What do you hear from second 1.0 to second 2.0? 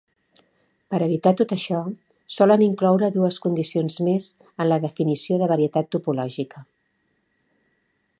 evitar tot això,